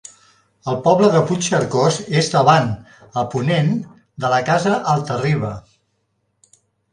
[0.71, 2.71] El poble de Puigcercós és davant,
[3.23, 3.69] a ponent,
[4.25, 5.53] de la Casa Alta-riba.